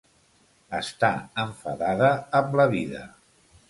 [0.77, 1.11] Està
[1.45, 2.11] enfadada
[2.43, 3.09] amb la vida.